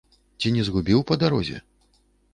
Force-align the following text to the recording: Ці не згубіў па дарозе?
Ці 0.41 0.51
не 0.55 0.63
згубіў 0.69 1.05
па 1.11 1.19
дарозе? 1.25 1.57